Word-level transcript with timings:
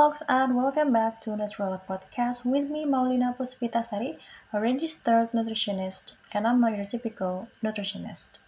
folks, 0.00 0.24
and 0.32 0.56
welcome 0.56 0.96
back 0.96 1.20
to 1.20 1.36
Natural 1.36 1.76
Podcast 1.84 2.48
with 2.48 2.72
me, 2.72 2.88
Maulina 2.88 3.36
Puspitasari, 3.36 4.16
a 4.48 4.56
registered 4.56 5.28
nutritionist, 5.36 6.16
and 6.32 6.48
I'm 6.48 6.56
not 6.56 6.72
your 6.72 6.88
typical 6.88 7.52
nutritionist. 7.60 8.40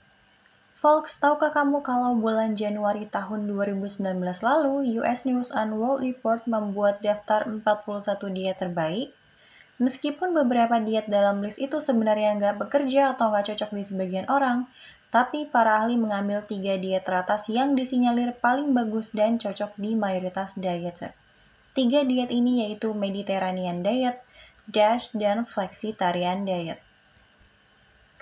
Folks, 0.80 1.20
tahukah 1.20 1.52
kamu 1.52 1.84
kalau 1.84 2.16
bulan 2.16 2.56
Januari 2.56 3.04
tahun 3.04 3.52
2019 3.52 4.00
lalu, 4.40 4.96
US 5.04 5.28
News 5.28 5.52
and 5.52 5.76
World 5.76 6.00
Report 6.00 6.40
membuat 6.48 7.04
daftar 7.04 7.44
41 7.44 8.16
diet 8.32 8.56
terbaik? 8.56 9.12
Meskipun 9.76 10.32
beberapa 10.32 10.80
diet 10.80 11.04
dalam 11.12 11.44
list 11.44 11.60
itu 11.60 11.84
sebenarnya 11.84 12.32
nggak 12.40 12.64
bekerja 12.64 13.12
atau 13.12 13.28
nggak 13.28 13.52
cocok 13.52 13.76
di 13.76 13.84
sebagian 13.84 14.24
orang, 14.32 14.64
tapi 15.12 15.44
para 15.44 15.84
ahli 15.84 16.00
mengambil 16.00 16.40
tiga 16.48 16.80
diet 16.80 17.04
teratas 17.04 17.44
yang 17.52 17.76
disinyalir 17.76 18.32
paling 18.40 18.72
bagus 18.72 19.12
dan 19.12 19.36
cocok 19.36 19.76
di 19.76 19.92
mayoritas 19.92 20.56
dieter. 20.56 21.12
Tiga 21.72 22.04
diet 22.04 22.28
ini 22.28 22.68
yaitu 22.68 22.92
Mediterranean 22.92 23.80
Diet, 23.80 24.20
DASH, 24.68 25.16
dan 25.16 25.48
Flexitarian 25.48 26.44
Diet. 26.44 26.80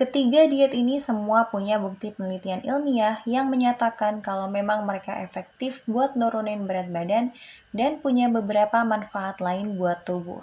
Ketiga 0.01 0.49
diet 0.49 0.73
ini 0.73 0.97
semua 0.97 1.53
punya 1.53 1.77
bukti 1.77 2.09
penelitian 2.09 2.65
ilmiah 2.65 3.21
yang 3.29 3.53
menyatakan 3.53 4.25
kalau 4.25 4.49
memang 4.49 4.89
mereka 4.89 5.21
efektif 5.21 5.77
buat 5.85 6.17
nurunin 6.17 6.65
berat 6.65 6.89
badan 6.89 7.37
dan 7.77 8.01
punya 8.01 8.33
beberapa 8.33 8.81
manfaat 8.81 9.45
lain 9.45 9.77
buat 9.77 10.01
tubuh. 10.09 10.41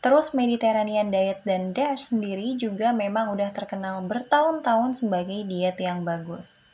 Terus 0.00 0.32
Mediterranean 0.32 1.12
Diet 1.12 1.44
dan 1.44 1.76
DASH 1.76 2.16
sendiri 2.16 2.56
juga 2.56 2.96
memang 2.96 3.32
udah 3.36 3.52
terkenal 3.52 4.00
bertahun-tahun 4.08 5.04
sebagai 5.04 5.44
diet 5.48 5.76
yang 5.76 6.00
bagus. 6.00 6.64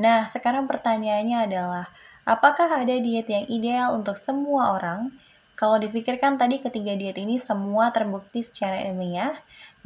Nah, 0.00 0.28
sekarang 0.32 0.68
pertanyaannya 0.68 1.44
adalah, 1.44 1.92
apakah 2.26 2.68
ada 2.68 2.98
diet 2.98 3.30
yang 3.30 3.46
ideal 3.46 3.94
untuk 3.94 4.18
semua 4.18 4.76
orang? 4.76 5.14
Kalau 5.56 5.80
dipikirkan 5.80 6.36
tadi 6.36 6.60
ketiga 6.60 6.92
diet 6.92 7.16
ini 7.16 7.40
semua 7.40 7.88
terbukti 7.94 8.44
secara 8.44 8.84
ilmiah, 8.84 9.32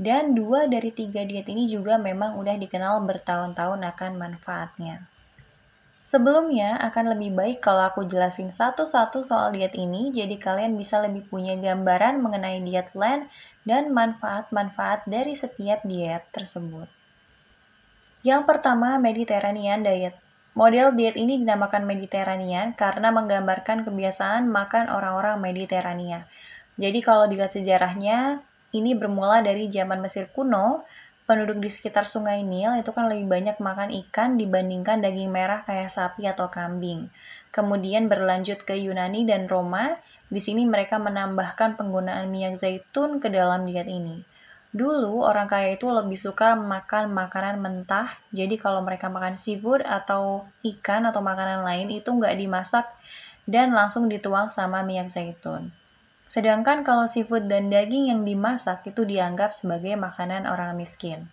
dan 0.00 0.34
dua 0.34 0.66
dari 0.66 0.90
tiga 0.90 1.22
diet 1.22 1.46
ini 1.46 1.70
juga 1.70 2.00
memang 2.00 2.40
udah 2.40 2.56
dikenal 2.58 3.04
bertahun-tahun 3.06 3.84
akan 3.94 4.12
manfaatnya. 4.18 5.06
Sebelumnya, 6.10 6.74
akan 6.90 7.14
lebih 7.14 7.30
baik 7.38 7.58
kalau 7.62 7.86
aku 7.86 8.02
jelasin 8.02 8.50
satu-satu 8.50 9.22
soal 9.22 9.54
diet 9.54 9.78
ini, 9.78 10.10
jadi 10.10 10.34
kalian 10.42 10.74
bisa 10.74 10.98
lebih 10.98 11.22
punya 11.30 11.54
gambaran 11.54 12.18
mengenai 12.18 12.58
diet 12.66 12.90
plan 12.90 13.30
dan 13.62 13.94
manfaat-manfaat 13.94 15.06
dari 15.06 15.38
setiap 15.38 15.86
diet 15.86 16.26
tersebut. 16.34 16.90
Yang 18.26 18.42
pertama, 18.42 18.98
Mediterranean 18.98 19.86
Diet. 19.86 20.18
Model 20.50 20.90
diet 20.98 21.14
ini 21.14 21.38
dinamakan 21.38 21.86
Mediterranean 21.86 22.74
karena 22.74 23.14
menggambarkan 23.14 23.86
kebiasaan 23.86 24.50
makan 24.50 24.90
orang-orang 24.90 25.38
Mediterania. 25.38 26.26
Jadi 26.74 26.98
kalau 27.06 27.30
dilihat 27.30 27.54
sejarahnya, 27.54 28.42
ini 28.74 28.98
bermula 28.98 29.46
dari 29.46 29.70
zaman 29.70 30.02
Mesir 30.02 30.26
kuno, 30.34 30.82
penduduk 31.30 31.62
di 31.62 31.70
sekitar 31.70 32.10
sungai 32.10 32.42
Nil 32.42 32.82
itu 32.82 32.90
kan 32.90 33.06
lebih 33.06 33.30
banyak 33.30 33.62
makan 33.62 33.94
ikan 34.06 34.34
dibandingkan 34.34 34.98
daging 34.98 35.30
merah 35.30 35.62
kayak 35.62 35.94
sapi 35.94 36.26
atau 36.26 36.50
kambing. 36.50 37.06
Kemudian 37.54 38.10
berlanjut 38.10 38.66
ke 38.66 38.74
Yunani 38.74 39.22
dan 39.26 39.46
Roma, 39.46 39.94
di 40.26 40.42
sini 40.42 40.66
mereka 40.66 40.98
menambahkan 40.98 41.78
penggunaan 41.78 42.26
minyak 42.30 42.58
zaitun 42.58 43.22
ke 43.22 43.30
dalam 43.30 43.66
diet 43.66 43.86
ini. 43.86 44.26
Dulu 44.70 45.26
orang 45.26 45.50
kaya 45.50 45.74
itu 45.74 45.90
lebih 45.90 46.14
suka 46.14 46.54
makan 46.54 47.10
makanan 47.10 47.58
mentah, 47.58 48.14
jadi 48.30 48.54
kalau 48.54 48.86
mereka 48.86 49.10
makan 49.10 49.34
seafood 49.34 49.82
atau 49.82 50.46
ikan 50.62 51.10
atau 51.10 51.18
makanan 51.18 51.66
lain 51.66 51.90
itu 51.90 52.06
nggak 52.06 52.38
dimasak 52.38 52.86
dan 53.50 53.74
langsung 53.74 54.06
dituang 54.06 54.54
sama 54.54 54.86
minyak 54.86 55.10
zaitun. 55.10 55.74
Sedangkan 56.30 56.86
kalau 56.86 57.10
seafood 57.10 57.50
dan 57.50 57.66
daging 57.66 58.14
yang 58.14 58.22
dimasak 58.22 58.86
itu 58.86 59.02
dianggap 59.02 59.50
sebagai 59.50 59.98
makanan 59.98 60.46
orang 60.46 60.78
miskin. 60.78 61.26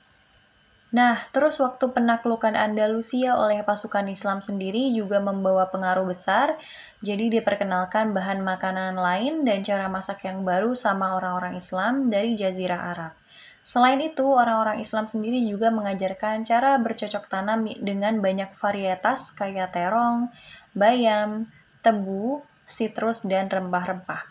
Nah, 0.89 1.29
terus 1.29 1.61
waktu 1.61 1.93
penaklukan 1.93 2.57
Andalusia 2.57 3.37
oleh 3.37 3.61
pasukan 3.61 4.09
Islam 4.09 4.41
sendiri 4.41 4.89
juga 4.97 5.21
membawa 5.21 5.69
pengaruh 5.69 6.09
besar, 6.09 6.57
jadi 7.05 7.29
diperkenalkan 7.29 8.17
bahan 8.17 8.41
makanan 8.41 8.97
lain 8.97 9.45
dan 9.45 9.61
cara 9.61 9.85
masak 9.91 10.25
yang 10.25 10.41
baru 10.41 10.73
sama 10.73 11.13
orang-orang 11.19 11.61
Islam 11.61 12.09
dari 12.09 12.33
Jazirah 12.33 12.81
Arab. 12.97 13.13
Selain 13.67 14.00
itu, 14.00 14.23
orang-orang 14.23 14.79
Islam 14.79 15.11
sendiri 15.11 15.44
juga 15.44 15.67
mengajarkan 15.75 16.47
cara 16.47 16.79
bercocok 16.79 17.28
tanam 17.28 17.67
dengan 17.83 18.23
banyak 18.23 18.55
varietas 18.63 19.35
kayak 19.35 19.75
terong, 19.75 20.31
bayam, 20.72 21.51
tebu, 21.83 22.39
sitrus, 22.72 23.27
dan 23.27 23.51
rempah-rempah. 23.51 24.23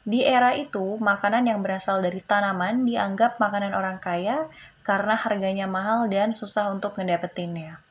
Di 0.00 0.24
era 0.24 0.56
itu, 0.56 0.96
makanan 0.96 1.44
yang 1.44 1.60
berasal 1.60 2.00
dari 2.00 2.24
tanaman 2.24 2.88
dianggap 2.88 3.36
makanan 3.36 3.76
orang 3.76 4.00
kaya 4.00 4.48
karena 4.80 5.12
harganya 5.12 5.68
mahal 5.68 6.08
dan 6.08 6.32
susah 6.32 6.72
untuk 6.72 6.96
ngedapetinnya. 6.96 7.89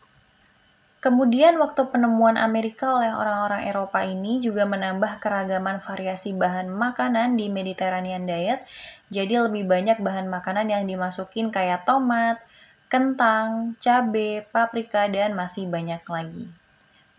Kemudian 0.99 1.55
waktu 1.63 1.87
penemuan 1.95 2.35
Amerika 2.35 2.91
oleh 2.91 3.07
orang-orang 3.07 3.71
Eropa 3.71 4.03
ini 4.03 4.43
juga 4.43 4.67
menambah 4.67 5.23
keragaman 5.23 5.79
variasi 5.79 6.35
bahan 6.35 6.67
makanan 6.67 7.39
di 7.39 7.47
Mediterranean 7.47 8.27
Diet, 8.27 8.67
jadi 9.07 9.47
lebih 9.47 9.63
banyak 9.63 10.03
bahan 10.03 10.27
makanan 10.27 10.67
yang 10.67 10.83
dimasukin 10.83 11.55
kayak 11.55 11.87
tomat, 11.87 12.43
kentang, 12.91 13.79
cabai, 13.79 14.43
paprika, 14.51 15.07
dan 15.07 15.39
masih 15.39 15.71
banyak 15.71 16.03
lagi. 16.03 16.51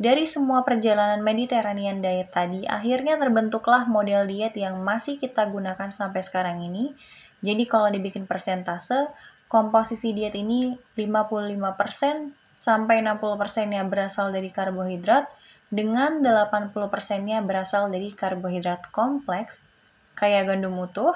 Dari 0.00 0.24
semua 0.24 0.64
perjalanan 0.64 1.20
Mediterranean 1.20 2.00
diet 2.00 2.32
tadi, 2.32 2.64
akhirnya 2.64 3.20
terbentuklah 3.20 3.84
model 3.84 4.24
diet 4.28 4.56
yang 4.56 4.80
masih 4.80 5.20
kita 5.20 5.44
gunakan 5.44 5.92
sampai 5.92 6.24
sekarang 6.24 6.64
ini. 6.64 6.97
Jadi 7.44 7.68
kalau 7.68 7.92
dibikin 7.92 8.24
persentase, 8.24 9.12
komposisi 9.52 10.16
diet 10.16 10.32
ini 10.36 10.72
55% 10.97 12.39
sampai 12.60 13.00
60%-nya 13.00 13.82
berasal 13.88 14.31
dari 14.31 14.53
karbohidrat, 14.53 15.26
dengan 15.71 16.21
80%-nya 16.21 17.41
berasal 17.47 17.88
dari 17.88 18.12
karbohidrat 18.12 18.91
kompleks, 18.93 19.56
kayak 20.19 20.50
gandum 20.50 20.76
utuh, 20.76 21.15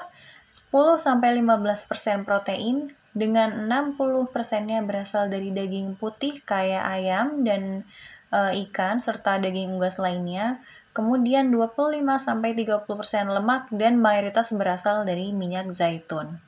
10 0.71 1.03
sampai 1.03 1.37
15% 1.43 2.25
protein, 2.25 2.95
dengan 3.15 3.71
60%-nya 3.71 4.83
berasal 4.83 5.31
dari 5.31 5.55
daging 5.55 5.95
putih 5.95 6.43
kayak 6.43 6.83
ayam 6.83 7.47
dan 7.47 7.87
uh, 8.35 8.51
ikan 8.67 8.99
serta 8.99 9.39
daging 9.39 9.79
unggas 9.79 9.95
lainnya. 9.95 10.59
Kemudian 10.95 11.51
25-30% 11.51 12.87
lemak 13.27 13.67
dan 13.71 13.99
mayoritas 13.99 14.51
berasal 14.55 15.03
dari 15.03 15.31
minyak 15.35 15.75
zaitun. 15.75 16.39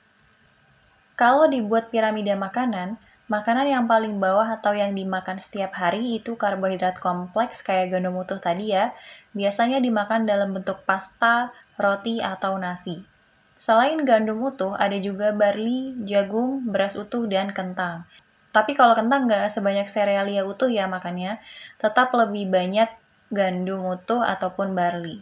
Kalau 1.20 1.52
dibuat 1.52 1.92
piramida 1.92 2.40
makanan, 2.40 2.96
makanan 3.28 3.68
yang 3.68 3.86
paling 3.92 4.20
bawah 4.24 4.48
atau 4.56 4.72
yang 4.72 4.96
dimakan 4.96 5.40
setiap 5.40 5.76
hari 5.76 6.16
itu 6.16 6.40
karbohidrat 6.40 7.00
kompleks 7.04 7.60
kayak 7.60 7.92
gandum 7.92 8.16
utuh 8.20 8.40
tadi 8.40 8.72
ya, 8.72 8.96
biasanya 9.36 9.84
dimakan 9.84 10.24
dalam 10.24 10.56
bentuk 10.56 10.84
pasta, 10.88 11.52
roti, 11.76 12.24
atau 12.24 12.56
nasi. 12.56 13.04
Selain 13.60 14.00
gandum 14.08 14.40
utuh, 14.48 14.80
ada 14.80 14.96
juga 14.96 15.36
barley, 15.36 15.94
jagung, 16.08 16.64
beras 16.72 16.96
utuh, 16.96 17.28
dan 17.28 17.52
kentang. 17.52 18.08
Tapi 18.56 18.74
kalau 18.80 18.96
kentang 18.96 19.28
nggak 19.28 19.52
sebanyak 19.52 19.92
serealia 19.92 20.48
utuh 20.48 20.72
ya 20.72 20.88
makannya, 20.88 21.38
tetap 21.78 22.16
lebih 22.16 22.48
banyak 22.48 22.90
gandum 23.28 23.92
utuh 23.92 24.24
ataupun 24.24 24.72
barley. 24.72 25.20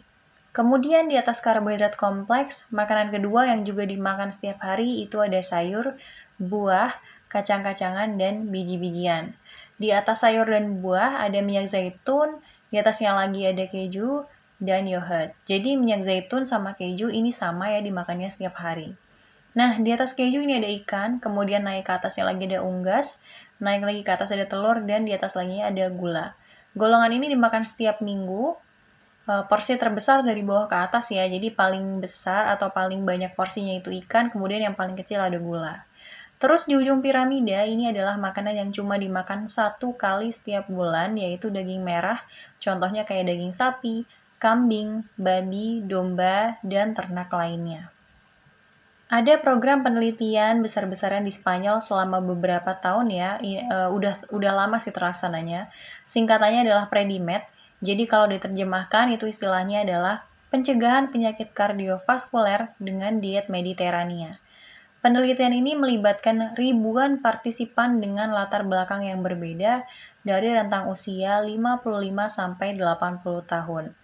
Kemudian 0.54 1.10
di 1.10 1.20
atas 1.20 1.42
karbohidrat 1.44 2.00
kompleks, 2.00 2.64
makanan 2.72 3.12
kedua 3.12 3.50
yang 3.50 3.68
juga 3.68 3.84
dimakan 3.84 4.32
setiap 4.32 4.62
hari 4.64 5.04
itu 5.04 5.20
ada 5.20 5.42
sayur, 5.44 5.98
buah, 6.40 6.96
kacang-kacangan, 7.32 8.18
dan 8.18 8.48
biji-bijian. 8.48 9.36
Di 9.76 9.92
atas 9.92 10.24
sayur 10.24 10.48
dan 10.48 10.80
buah 10.80 11.26
ada 11.26 11.38
minyak 11.44 11.68
zaitun, 11.68 12.40
di 12.72 12.80
atasnya 12.80 13.12
lagi 13.12 13.44
ada 13.44 13.64
keju, 13.68 14.24
dan 14.56 14.88
yogurt. 14.88 15.36
Jadi 15.44 15.76
minyak 15.76 16.08
zaitun 16.08 16.48
sama 16.48 16.72
keju 16.72 17.12
ini 17.12 17.28
sama 17.28 17.76
ya 17.76 17.84
dimakannya 17.84 18.32
setiap 18.32 18.56
hari. 18.56 18.96
Nah, 19.56 19.80
di 19.80 19.88
atas 19.88 20.12
keju 20.12 20.44
ini 20.44 20.60
ada 20.60 20.68
ikan, 20.80 21.16
kemudian 21.16 21.64
naik 21.64 21.88
ke 21.88 21.92
atasnya 21.96 22.28
lagi 22.28 22.44
ada 22.44 22.60
unggas, 22.60 23.16
naik 23.56 23.84
lagi 23.84 24.00
ke 24.04 24.12
atas 24.12 24.28
ada 24.32 24.44
telur, 24.44 24.84
dan 24.84 25.08
di 25.08 25.16
atas 25.16 25.32
lagi 25.32 25.64
ada 25.64 25.88
gula. 25.88 26.36
Golongan 26.76 27.16
ini 27.16 27.32
dimakan 27.32 27.64
setiap 27.64 28.04
minggu, 28.04 28.52
e, 29.24 29.32
porsi 29.48 29.80
terbesar 29.80 30.20
dari 30.28 30.44
bawah 30.44 30.68
ke 30.68 30.76
atas 30.76 31.08
ya, 31.08 31.24
jadi 31.24 31.48
paling 31.56 32.04
besar 32.04 32.52
atau 32.52 32.68
paling 32.68 33.08
banyak 33.08 33.32
porsinya 33.32 33.72
itu 33.80 33.88
ikan, 34.04 34.28
kemudian 34.28 34.60
yang 34.60 34.76
paling 34.76 34.92
kecil 34.92 35.24
ada 35.24 35.40
gula. 35.40 35.88
Terus 36.36 36.68
di 36.68 36.76
ujung 36.76 37.00
piramida 37.00 37.64
ini 37.64 37.88
adalah 37.88 38.20
makanan 38.20 38.60
yang 38.60 38.70
cuma 38.72 39.00
dimakan 39.00 39.48
satu 39.48 39.96
kali 39.96 40.36
setiap 40.36 40.68
bulan, 40.68 41.16
yaitu 41.16 41.48
daging 41.48 41.80
merah, 41.80 42.20
contohnya 42.60 43.08
kayak 43.08 43.32
daging 43.32 43.56
sapi, 43.56 44.04
kambing, 44.36 45.08
babi, 45.16 45.80
domba, 45.80 46.60
dan 46.60 46.92
ternak 46.92 47.32
lainnya. 47.32 47.88
Ada 49.06 49.38
program 49.38 49.86
penelitian 49.86 50.60
besar-besaran 50.66 51.22
di 51.22 51.30
Spanyol 51.30 51.78
selama 51.78 52.18
beberapa 52.18 52.74
tahun 52.74 53.06
ya, 53.08 53.38
uh, 53.70 53.88
udah 53.94 54.28
udah 54.34 54.52
lama 54.52 54.82
sih 54.82 54.90
terlaksananya. 54.90 55.70
Singkatannya 56.10 56.66
adalah 56.66 56.90
Predimed. 56.90 57.46
Jadi 57.80 58.04
kalau 58.10 58.26
diterjemahkan 58.26 59.14
itu 59.14 59.30
istilahnya 59.30 59.86
adalah 59.86 60.26
pencegahan 60.50 61.14
penyakit 61.14 61.54
kardiovaskuler 61.54 62.74
dengan 62.82 63.22
diet 63.22 63.46
Mediterania. 63.46 64.42
Penelitian 65.06 65.54
ini 65.54 65.78
melibatkan 65.78 66.58
ribuan 66.58 67.22
partisipan 67.22 68.02
dengan 68.02 68.34
latar 68.34 68.66
belakang 68.66 69.06
yang 69.06 69.22
berbeda 69.22 69.86
dari 70.26 70.50
rentang 70.50 70.90
usia 70.90 71.38
55 71.46 71.86
sampai 72.26 72.74
80 72.74 73.22
tahun. 73.46 73.94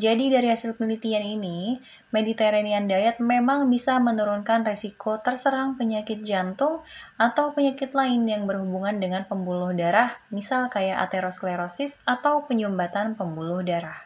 Jadi 0.00 0.32
dari 0.32 0.48
hasil 0.48 0.80
penelitian 0.80 1.20
ini, 1.20 1.76
Mediterranean 2.08 2.88
diet 2.88 3.20
memang 3.20 3.68
bisa 3.68 4.00
menurunkan 4.00 4.64
resiko 4.64 5.20
terserang 5.20 5.76
penyakit 5.76 6.24
jantung 6.24 6.80
atau 7.20 7.52
penyakit 7.52 7.92
lain 7.92 8.24
yang 8.24 8.48
berhubungan 8.48 8.96
dengan 8.96 9.28
pembuluh 9.28 9.76
darah, 9.76 10.16
misal 10.32 10.72
kayak 10.72 11.04
aterosklerosis 11.04 11.92
atau 12.08 12.48
penyumbatan 12.48 13.12
pembuluh 13.12 13.60
darah. 13.60 14.05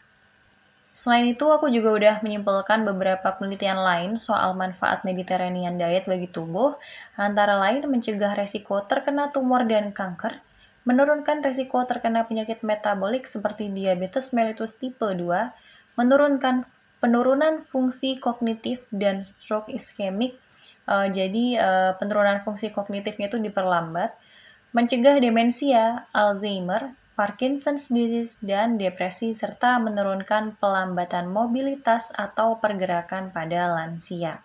Selain 0.91 1.23
itu, 1.31 1.47
aku 1.47 1.71
juga 1.71 1.95
udah 1.95 2.15
menyimpulkan 2.19 2.83
beberapa 2.83 3.31
penelitian 3.39 3.79
lain 3.79 4.11
soal 4.19 4.51
manfaat 4.53 5.07
Mediterranean 5.07 5.79
diet 5.79 6.03
bagi 6.03 6.27
tubuh, 6.27 6.75
antara 7.15 7.55
lain 7.57 7.87
mencegah 7.87 8.35
resiko 8.35 8.83
terkena 8.83 9.31
tumor 9.31 9.63
dan 9.63 9.95
kanker, 9.95 10.43
menurunkan 10.83 11.39
resiko 11.47 11.87
terkena 11.87 12.27
penyakit 12.27 12.59
metabolik 12.61 13.31
seperti 13.31 13.71
diabetes 13.71 14.35
mellitus 14.35 14.75
tipe 14.83 15.07
2, 15.07 15.17
menurunkan 15.95 16.67
penurunan 16.99 17.63
fungsi 17.71 18.19
kognitif 18.19 18.83
dan 18.93 19.23
stroke 19.23 19.71
iskemik. 19.71 20.37
Uh, 20.85 21.07
jadi 21.07 21.45
uh, 21.61 21.91
penurunan 21.97 22.43
fungsi 22.43 22.67
kognitifnya 22.67 23.31
itu 23.31 23.39
diperlambat, 23.39 24.11
mencegah 24.75 25.17
demensia, 25.23 26.05
Alzheimer, 26.11 26.93
Parkinson's 27.11 27.91
disease, 27.91 28.39
dan 28.39 28.79
depresi, 28.79 29.35
serta 29.35 29.77
menurunkan 29.83 30.55
pelambatan 30.57 31.27
mobilitas 31.27 32.07
atau 32.15 32.57
pergerakan 32.57 33.35
pada 33.35 33.67
lansia. 33.67 34.39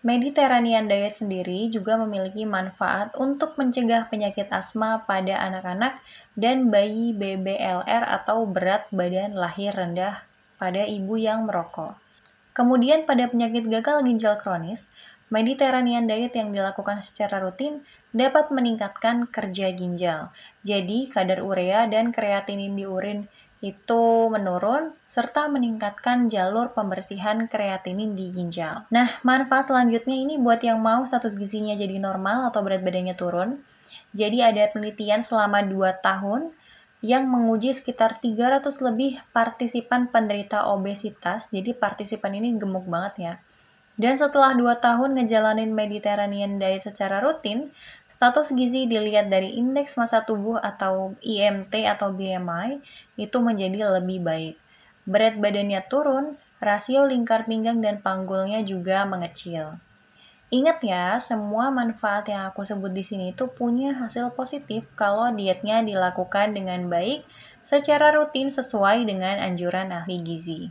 Mediterranean 0.00 0.88
diet 0.88 1.20
sendiri 1.20 1.68
juga 1.68 2.00
memiliki 2.00 2.48
manfaat 2.48 3.12
untuk 3.20 3.60
mencegah 3.60 4.08
penyakit 4.08 4.48
asma 4.48 5.04
pada 5.04 5.36
anak-anak 5.36 6.00
dan 6.32 6.72
bayi 6.72 7.12
BBLR 7.12 8.08
atau 8.08 8.48
berat 8.48 8.88
badan 8.88 9.36
lahir 9.36 9.76
rendah 9.76 10.24
pada 10.56 10.88
ibu 10.88 11.20
yang 11.20 11.44
merokok. 11.44 12.00
Kemudian 12.56 13.04
pada 13.04 13.28
penyakit 13.28 13.68
gagal 13.68 14.00
ginjal 14.08 14.40
kronis, 14.40 14.80
Mediterranean 15.28 16.08
diet 16.08 16.32
yang 16.32 16.50
dilakukan 16.50 17.04
secara 17.04 17.38
rutin 17.44 17.84
dapat 18.10 18.50
meningkatkan 18.50 19.30
kerja 19.30 19.70
ginjal. 19.74 20.34
Jadi, 20.66 21.10
kadar 21.10 21.42
urea 21.42 21.86
dan 21.86 22.10
kreatinin 22.10 22.74
di 22.74 22.84
urin 22.86 23.26
itu 23.60 24.32
menurun 24.32 24.96
serta 25.04 25.52
meningkatkan 25.52 26.32
jalur 26.32 26.72
pembersihan 26.72 27.44
kreatinin 27.44 28.16
di 28.16 28.32
ginjal. 28.32 28.88
Nah, 28.88 29.20
manfaat 29.20 29.68
selanjutnya 29.68 30.16
ini 30.16 30.40
buat 30.40 30.64
yang 30.64 30.80
mau 30.80 31.04
status 31.04 31.36
gizinya 31.36 31.76
jadi 31.76 32.00
normal 32.00 32.48
atau 32.48 32.64
berat 32.64 32.80
badannya 32.80 33.12
turun. 33.12 33.60
Jadi 34.16 34.40
ada 34.40 34.64
penelitian 34.72 35.22
selama 35.22 35.60
2 35.66 36.00
tahun 36.00 36.56
yang 37.04 37.28
menguji 37.28 37.76
sekitar 37.76 38.20
300 38.20 38.64
lebih 38.80 39.20
partisipan 39.32 40.08
penderita 40.08 40.64
obesitas. 40.68 41.48
Jadi 41.52 41.76
partisipan 41.76 42.36
ini 42.36 42.56
gemuk 42.56 42.88
banget 42.88 43.14
ya. 43.20 43.34
Dan 44.00 44.16
setelah 44.16 44.56
2 44.56 44.80
tahun 44.80 45.20
ngejalanin 45.20 45.76
Mediterranean 45.76 46.56
diet 46.56 46.88
secara 46.88 47.20
rutin, 47.20 47.68
status 48.20 48.52
gizi 48.52 48.84
dilihat 48.84 49.32
dari 49.32 49.56
indeks 49.56 49.96
massa 49.96 50.20
tubuh 50.20 50.60
atau 50.60 51.16
IMT 51.24 51.72
atau 51.88 52.12
BMI 52.12 52.84
itu 53.16 53.40
menjadi 53.40 53.96
lebih 53.96 54.20
baik. 54.20 54.60
Berat 55.08 55.40
badannya 55.40 55.80
turun, 55.88 56.36
rasio 56.60 57.08
lingkar 57.08 57.48
pinggang 57.48 57.80
dan 57.80 58.04
panggulnya 58.04 58.60
juga 58.60 59.08
mengecil. 59.08 59.80
Ingat 60.52 60.84
ya, 60.84 61.16
semua 61.16 61.72
manfaat 61.72 62.28
yang 62.28 62.44
aku 62.52 62.60
sebut 62.60 62.92
di 62.92 63.00
sini 63.00 63.32
itu 63.32 63.48
punya 63.48 63.96
hasil 63.96 64.36
positif 64.36 64.84
kalau 65.00 65.32
dietnya 65.32 65.80
dilakukan 65.80 66.52
dengan 66.52 66.92
baik 66.92 67.24
secara 67.64 68.12
rutin 68.12 68.52
sesuai 68.52 69.00
dengan 69.08 69.40
anjuran 69.40 69.96
ahli 69.96 70.20
gizi. 70.20 70.68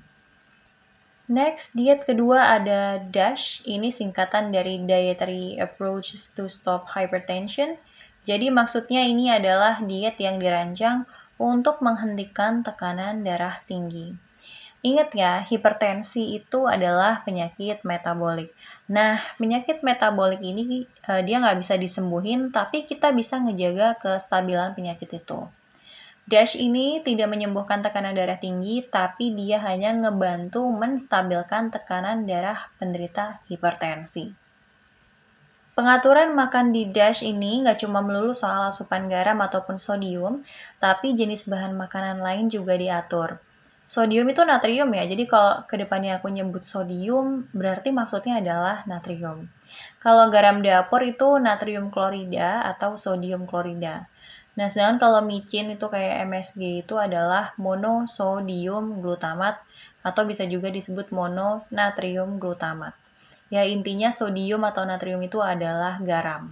Next, 1.29 1.77
diet 1.77 2.09
kedua 2.09 2.57
ada 2.57 2.97
DASH. 2.97 3.61
Ini 3.61 3.93
singkatan 3.93 4.49
dari 4.49 4.81
Dietary 4.81 5.61
Approaches 5.61 6.33
to 6.33 6.49
Stop 6.49 6.89
Hypertension. 6.89 7.77
Jadi 8.25 8.49
maksudnya 8.49 9.05
ini 9.05 9.29
adalah 9.29 9.77
diet 9.77 10.17
yang 10.17 10.41
dirancang 10.41 11.05
untuk 11.37 11.85
menghentikan 11.85 12.65
tekanan 12.65 13.21
darah 13.21 13.61
tinggi. 13.69 14.17
Ingat 14.81 15.13
ya, 15.13 15.45
hipertensi 15.45 16.33
itu 16.33 16.65
adalah 16.65 17.21
penyakit 17.21 17.85
metabolik. 17.85 18.49
Nah, 18.89 19.21
penyakit 19.37 19.85
metabolik 19.85 20.41
ini 20.41 20.89
uh, 21.05 21.21
dia 21.21 21.37
nggak 21.37 21.61
bisa 21.61 21.77
disembuhin, 21.77 22.49
tapi 22.49 22.89
kita 22.89 23.13
bisa 23.13 23.37
ngejaga 23.37 24.01
kestabilan 24.01 24.73
penyakit 24.73 25.13
itu. 25.13 25.45
DASH 26.29 26.61
ini 26.61 27.01
tidak 27.01 27.25
menyembuhkan 27.33 27.81
tekanan 27.81 28.13
darah 28.13 28.37
tinggi, 28.37 28.85
tapi 28.85 29.33
dia 29.33 29.57
hanya 29.65 29.89
ngebantu 29.97 30.61
menstabilkan 30.69 31.73
tekanan 31.73 32.29
darah 32.29 32.69
penderita 32.77 33.41
hipertensi. 33.49 34.29
Pengaturan 35.73 36.37
makan 36.37 36.69
di 36.69 36.85
DASH 36.85 37.25
ini 37.25 37.65
nggak 37.65 37.81
cuma 37.81 38.05
melulu 38.05 38.37
soal 38.37 38.69
asupan 38.69 39.09
garam 39.09 39.41
ataupun 39.41 39.81
sodium, 39.81 40.45
tapi 40.77 41.17
jenis 41.17 41.49
bahan 41.49 41.73
makanan 41.73 42.21
lain 42.21 42.45
juga 42.45 42.77
diatur. 42.77 43.41
Sodium 43.89 44.29
itu 44.29 44.45
natrium 44.45 44.93
ya, 44.93 45.09
jadi 45.09 45.25
kalau 45.25 45.65
ke 45.65 45.81
depannya 45.81 46.21
aku 46.21 46.29
nyebut 46.29 46.61
sodium, 46.61 47.49
berarti 47.57 47.89
maksudnya 47.89 48.37
adalah 48.37 48.85
natrium. 48.85 49.49
Kalau 49.97 50.29
garam 50.29 50.61
dapur 50.61 51.01
itu 51.01 51.41
natrium 51.41 51.89
klorida 51.89 52.61
atau 52.69 52.93
sodium 53.01 53.49
klorida. 53.49 54.05
Nah, 54.59 54.67
sedangkan 54.67 54.99
kalau 54.99 55.19
micin 55.23 55.71
itu 55.71 55.87
kayak 55.87 56.27
MSG 56.27 56.83
itu 56.83 56.99
adalah 56.99 57.55
monosodium 57.55 58.99
glutamat 58.99 59.55
atau 60.03 60.27
bisa 60.27 60.43
juga 60.43 60.67
disebut 60.67 61.15
mononatrium 61.15 62.43
glutamat. 62.43 62.91
Ya, 63.47 63.63
intinya 63.63 64.11
sodium 64.11 64.67
atau 64.67 64.83
natrium 64.83 65.23
itu 65.23 65.39
adalah 65.39 65.95
garam. 66.03 66.51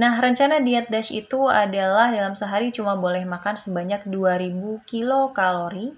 Nah, 0.00 0.16
rencana 0.24 0.64
diet 0.64 0.88
DASH 0.88 1.12
itu 1.12 1.52
adalah 1.52 2.08
dalam 2.08 2.32
sehari 2.32 2.72
cuma 2.72 2.96
boleh 2.96 3.28
makan 3.28 3.60
sebanyak 3.60 4.08
2000 4.08 4.80
kilokalori 4.88 5.92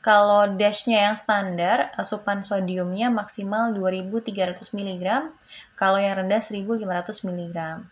kalau 0.00 0.48
dashnya 0.56 1.12
yang 1.12 1.16
standar, 1.20 1.92
asupan 2.00 2.40
sodiumnya 2.40 3.12
maksimal 3.12 3.76
2300 3.76 4.72
mg, 4.72 5.04
kalau 5.76 6.00
yang 6.00 6.24
rendah 6.24 6.40
1500 6.40 7.20
mg. 7.28 7.84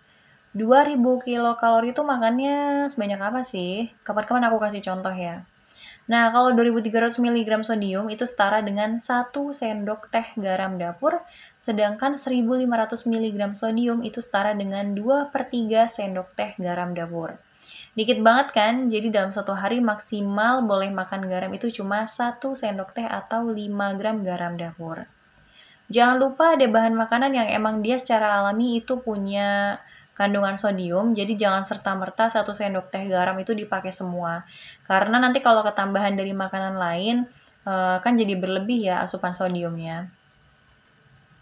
2000 0.57 1.01
kilokalori 1.25 1.93
itu 1.93 2.01
makannya 2.01 2.89
sebanyak 2.89 3.21
apa 3.21 3.41
sih? 3.45 3.93
Kapan-kapan 4.01 4.49
aku 4.49 4.57
kasih 4.63 4.81
contoh 4.81 5.13
ya. 5.13 5.45
Nah, 6.09 6.33
kalau 6.33 6.57
2300 6.57 7.21
mg 7.21 7.69
sodium 7.69 8.09
itu 8.09 8.25
setara 8.25 8.65
dengan 8.65 8.97
1 8.97 9.29
sendok 9.53 10.09
teh 10.09 10.25
garam 10.41 10.81
dapur, 10.81 11.21
sedangkan 11.61 12.17
1500 12.17 12.65
mg 13.05 13.39
sodium 13.53 14.01
itu 14.01 14.25
setara 14.25 14.57
dengan 14.57 14.97
2 14.97 15.29
per 15.29 15.53
3 15.53 15.93
sendok 15.93 16.33
teh 16.33 16.57
garam 16.57 16.97
dapur. 16.97 17.37
Dikit 17.93 18.25
banget 18.25 18.57
kan, 18.57 18.89
jadi 18.89 19.13
dalam 19.13 19.37
satu 19.37 19.53
hari 19.53 19.85
maksimal 19.85 20.65
boleh 20.65 20.89
makan 20.89 21.29
garam 21.29 21.53
itu 21.53 21.69
cuma 21.69 22.09
1 22.09 22.41
sendok 22.57 22.97
teh 22.97 23.05
atau 23.05 23.45
5 23.45 23.99
gram 24.01 24.25
garam 24.25 24.57
dapur. 24.57 25.05
Jangan 25.93 26.17
lupa 26.17 26.57
ada 26.57 26.65
bahan 26.69 26.97
makanan 26.97 27.37
yang 27.37 27.49
emang 27.53 27.85
dia 27.85 28.01
secara 28.01 28.41
alami 28.41 28.81
itu 28.81 29.01
punya 29.01 29.81
kandungan 30.19 30.59
sodium, 30.59 31.15
jadi 31.15 31.33
jangan 31.39 31.63
serta-merta 31.63 32.27
1 32.27 32.51
sendok 32.51 32.91
teh 32.91 33.07
garam 33.07 33.39
itu 33.39 33.55
dipakai 33.55 33.95
semua. 33.95 34.43
Karena 34.85 35.23
nanti 35.23 35.39
kalau 35.39 35.63
ketambahan 35.63 36.19
dari 36.19 36.35
makanan 36.35 36.75
lain, 36.75 37.17
eh, 37.63 37.97
kan 38.03 38.13
jadi 38.19 38.35
berlebih 38.35 38.91
ya 38.91 39.07
asupan 39.07 39.33
sodiumnya. 39.39 40.11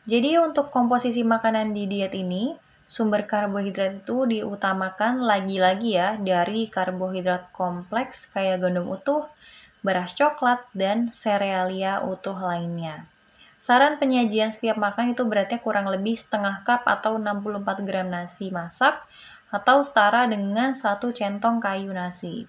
Jadi 0.06 0.38
untuk 0.38 0.70
komposisi 0.70 1.24
makanan 1.26 1.72
di 1.72 1.88
diet 1.90 2.14
ini, 2.14 2.54
sumber 2.86 3.26
karbohidrat 3.26 4.06
itu 4.06 4.28
diutamakan 4.28 5.24
lagi-lagi 5.24 5.98
ya 5.98 6.14
dari 6.14 6.70
karbohidrat 6.70 7.50
kompleks 7.50 8.30
kayak 8.30 8.62
gandum 8.62 8.86
utuh, 8.86 9.26
beras 9.82 10.14
coklat, 10.14 10.62
dan 10.76 11.10
serealia 11.10 11.98
utuh 12.06 12.38
lainnya. 12.38 13.10
Saran 13.66 13.98
penyajian 13.98 14.54
setiap 14.54 14.78
makan 14.78 15.18
itu 15.18 15.26
beratnya 15.26 15.58
kurang 15.58 15.90
lebih 15.90 16.14
setengah 16.14 16.62
cup 16.62 16.86
atau 16.86 17.18
64 17.18 17.82
gram 17.82 18.06
nasi 18.06 18.54
masak 18.54 19.02
atau 19.50 19.82
setara 19.82 20.30
dengan 20.30 20.78
satu 20.78 21.10
centong 21.10 21.58
kayu 21.58 21.90
nasi. 21.90 22.46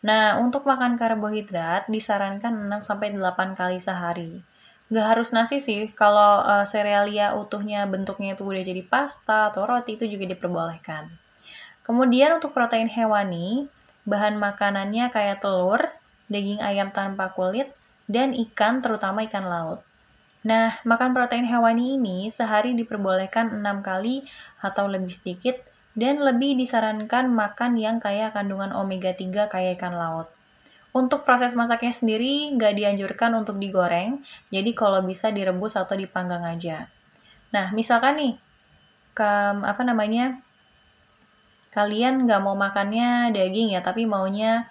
Nah, 0.00 0.40
untuk 0.40 0.64
makan 0.64 0.96
karbohidrat 0.96 1.84
disarankan 1.92 2.72
6-8 2.80 3.60
kali 3.60 3.76
sehari 3.76 4.40
nggak 4.84 5.16
harus 5.16 5.32
nasi 5.32 5.64
sih 5.64 5.88
kalau 5.96 6.44
uh, 6.44 6.68
serealia 6.68 7.32
utuhnya 7.32 7.88
bentuknya 7.88 8.36
itu 8.36 8.44
udah 8.44 8.60
jadi 8.60 8.84
pasta 8.84 9.48
atau 9.48 9.64
roti 9.64 9.96
itu 9.96 10.04
juga 10.04 10.28
diperbolehkan 10.28 11.08
kemudian 11.88 12.36
untuk 12.36 12.52
protein 12.52 12.92
hewani 12.92 13.64
bahan 14.04 14.36
makanannya 14.36 15.08
kayak 15.08 15.40
telur 15.40 15.80
daging 16.28 16.60
ayam 16.60 16.92
tanpa 16.92 17.32
kulit 17.32 17.72
dan 18.04 18.36
ikan, 18.36 18.84
terutama 18.84 19.24
ikan 19.24 19.48
laut. 19.48 19.80
Nah, 20.44 20.76
makan 20.84 21.16
protein 21.16 21.48
hewani 21.48 21.96
ini 21.96 22.28
sehari 22.28 22.76
diperbolehkan 22.76 23.64
6 23.64 23.80
kali 23.80 24.28
atau 24.60 24.84
lebih 24.84 25.16
sedikit, 25.16 25.56
dan 25.96 26.20
lebih 26.20 26.58
disarankan 26.58 27.32
makan 27.32 27.80
yang 27.80 27.96
kaya 27.96 28.28
kandungan 28.34 28.74
omega 28.76 29.16
3 29.16 29.48
kayak 29.48 29.80
ikan 29.80 29.96
laut. 29.96 30.28
Untuk 30.94 31.26
proses 31.26 31.56
masaknya 31.56 31.90
sendiri, 31.90 32.54
nggak 32.54 32.76
dianjurkan 32.76 33.34
untuk 33.34 33.58
digoreng, 33.58 34.22
jadi 34.52 34.70
kalau 34.76 35.02
bisa 35.02 35.32
direbus 35.32 35.74
atau 35.74 35.96
dipanggang 35.96 36.44
aja. 36.46 36.86
Nah, 37.50 37.72
misalkan 37.72 38.14
nih, 38.20 38.34
ke, 39.16 39.30
apa 39.64 39.82
namanya, 39.82 40.38
kalian 41.74 42.28
nggak 42.28 42.42
mau 42.44 42.54
makannya 42.54 43.34
daging 43.34 43.74
ya, 43.74 43.82
tapi 43.82 44.06
maunya 44.06 44.70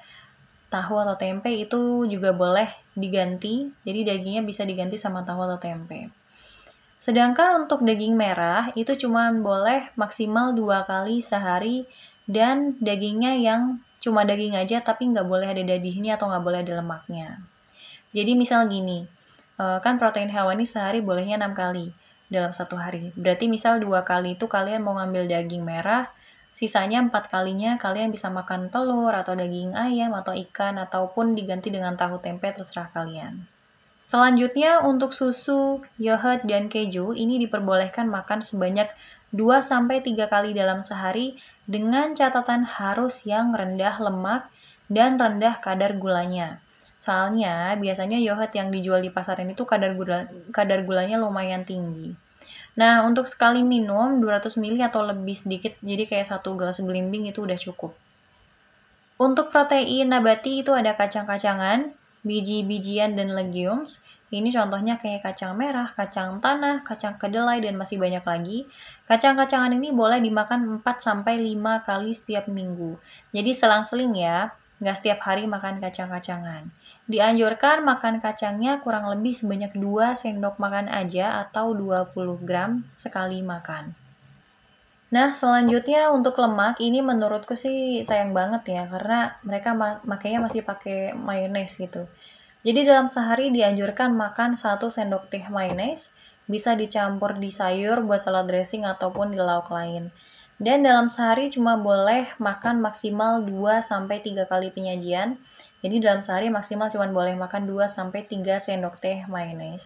tahu 0.74 0.98
atau 0.98 1.14
tempe 1.14 1.54
itu 1.54 2.10
juga 2.10 2.34
boleh 2.34 2.66
diganti, 2.98 3.70
jadi 3.86 4.10
dagingnya 4.10 4.42
bisa 4.42 4.66
diganti 4.66 4.98
sama 4.98 5.22
tahu 5.22 5.46
atau 5.46 5.62
tempe. 5.62 6.10
Sedangkan 7.06 7.68
untuk 7.70 7.86
daging 7.86 8.18
merah 8.18 8.74
itu 8.74 8.98
cuma 8.98 9.30
boleh 9.30 9.94
maksimal 9.94 10.58
dua 10.58 10.88
kali 10.90 11.22
sehari 11.22 11.86
dan 12.26 12.80
dagingnya 12.82 13.38
yang 13.38 13.84
cuma 14.02 14.24
daging 14.24 14.56
aja 14.56 14.80
tapi 14.80 15.12
nggak 15.12 15.28
boleh 15.28 15.52
ada 15.52 15.62
dagingnya 15.62 16.16
atau 16.16 16.32
nggak 16.32 16.44
boleh 16.44 16.60
ada 16.66 16.80
lemaknya. 16.80 17.44
Jadi 18.16 18.40
misal 18.40 18.72
gini, 18.72 19.04
eh, 19.60 19.80
kan 19.84 20.00
protein 20.00 20.32
hewani 20.32 20.64
sehari 20.64 21.04
bolehnya 21.04 21.38
enam 21.38 21.54
kali 21.54 21.92
dalam 22.32 22.56
satu 22.56 22.80
hari. 22.80 23.12
Berarti 23.20 23.52
misal 23.52 23.84
dua 23.84 24.08
kali 24.08 24.40
itu 24.40 24.48
kalian 24.48 24.82
mau 24.82 24.96
ngambil 24.96 25.28
daging 25.28 25.62
merah, 25.62 26.08
sisanya 26.60 27.02
empat 27.02 27.34
kalinya 27.34 27.76
kalian 27.82 28.14
bisa 28.14 28.30
makan 28.30 28.70
telur 28.70 29.12
atau 29.12 29.34
daging 29.34 29.74
ayam 29.74 30.14
atau 30.14 30.34
ikan 30.34 30.78
ataupun 30.78 31.34
diganti 31.34 31.74
dengan 31.74 31.98
tahu 31.98 32.22
tempe 32.22 32.50
terserah 32.54 32.90
kalian. 32.94 33.46
Selanjutnya 34.04 34.84
untuk 34.84 35.16
susu, 35.16 35.82
yogurt, 35.98 36.46
dan 36.46 36.70
keju 36.70 37.18
ini 37.18 37.42
diperbolehkan 37.42 38.06
makan 38.12 38.46
sebanyak 38.46 38.92
2-3 39.34 40.30
kali 40.30 40.54
dalam 40.54 40.86
sehari 40.86 41.40
dengan 41.66 42.14
catatan 42.14 42.62
harus 42.68 43.26
yang 43.26 43.56
rendah 43.56 43.98
lemak 43.98 44.52
dan 44.92 45.18
rendah 45.18 45.58
kadar 45.58 45.98
gulanya. 45.98 46.62
Soalnya 47.02 47.74
biasanya 47.76 48.22
yogurt 48.22 48.54
yang 48.54 48.70
dijual 48.70 49.02
di 49.02 49.10
pasaran 49.10 49.50
itu 49.50 49.66
kadar 49.66 49.98
gula 49.98 50.30
kadar 50.54 50.86
gulanya 50.86 51.18
lumayan 51.20 51.66
tinggi. 51.66 52.16
Nah, 52.74 53.06
untuk 53.06 53.30
sekali 53.30 53.62
minum 53.62 54.18
200 54.18 54.58
ml 54.58 54.90
atau 54.90 55.06
lebih 55.06 55.38
sedikit, 55.38 55.78
jadi 55.86 56.10
kayak 56.10 56.34
satu 56.34 56.58
gelas 56.58 56.82
belimbing 56.82 57.30
itu 57.30 57.46
udah 57.46 57.58
cukup. 57.62 57.94
Untuk 59.22 59.54
protein 59.54 60.10
nabati 60.10 60.66
itu 60.66 60.74
ada 60.74 60.98
kacang-kacangan, 60.98 61.94
biji-bijian 62.26 63.14
dan 63.14 63.38
legumes. 63.38 64.02
Ini 64.34 64.50
contohnya 64.50 64.98
kayak 64.98 65.22
kacang 65.22 65.54
merah, 65.54 65.94
kacang 65.94 66.42
tanah, 66.42 66.82
kacang 66.82 67.22
kedelai, 67.22 67.62
dan 67.62 67.78
masih 67.78 68.02
banyak 68.02 68.26
lagi. 68.26 68.66
Kacang-kacangan 69.06 69.70
ini 69.78 69.94
boleh 69.94 70.18
dimakan 70.18 70.82
4-5 70.82 71.86
kali 71.86 72.18
setiap 72.18 72.50
minggu. 72.50 72.98
Jadi 73.30 73.54
selang-seling 73.54 74.18
ya, 74.18 74.50
nggak 74.82 74.98
setiap 74.98 75.22
hari 75.22 75.46
makan 75.46 75.78
kacang-kacangan. 75.78 76.74
Dianjurkan 77.04 77.84
makan 77.84 78.24
kacangnya 78.24 78.80
kurang 78.80 79.12
lebih 79.12 79.36
sebanyak 79.36 79.76
2 79.76 80.16
sendok 80.16 80.56
makan 80.56 80.88
aja 80.88 81.44
atau 81.44 81.76
20 81.76 82.16
gram 82.48 82.88
sekali 82.96 83.44
makan. 83.44 83.92
Nah, 85.14 85.30
selanjutnya 85.36 86.10
untuk 86.10 86.40
lemak 86.40 86.82
ini 86.82 87.04
menurutku 87.04 87.54
sih 87.54 88.02
sayang 88.08 88.34
banget 88.34 88.66
ya 88.66 88.84
karena 88.90 89.38
mereka 89.46 89.76
ma 89.76 90.02
makanya 90.08 90.50
masih 90.50 90.66
pakai 90.66 91.14
mayones 91.14 91.76
gitu. 91.78 92.10
Jadi 92.64 92.88
dalam 92.88 93.12
sehari 93.12 93.52
dianjurkan 93.52 94.16
makan 94.16 94.56
1 94.56 94.80
sendok 94.88 95.28
teh 95.28 95.44
mayones, 95.52 96.08
bisa 96.48 96.72
dicampur 96.74 97.36
di 97.36 97.52
sayur 97.52 98.00
buat 98.00 98.24
salad 98.24 98.48
dressing 98.48 98.88
ataupun 98.88 99.36
di 99.36 99.40
lauk 99.44 99.68
lain. 99.70 100.08
Dan 100.56 100.88
dalam 100.88 101.12
sehari 101.12 101.52
cuma 101.52 101.76
boleh 101.76 102.32
makan 102.40 102.80
maksimal 102.80 103.44
2 103.44 103.84
sampai 103.84 104.24
3 104.24 104.48
kali 104.48 104.72
penyajian. 104.72 105.36
Jadi 105.84 106.00
dalam 106.00 106.24
sehari 106.24 106.48
maksimal 106.48 106.88
cuma 106.88 107.12
boleh 107.12 107.36
makan 107.36 107.68
2 107.68 107.92
sampai 107.92 108.24
3 108.24 108.64
sendok 108.64 109.04
teh 109.04 109.28
mayones. 109.28 109.84